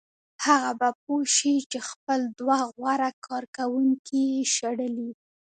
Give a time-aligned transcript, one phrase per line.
[0.45, 5.11] هغه به پوه شي چې خپل دوه غوره کارکوونکي یې شړلي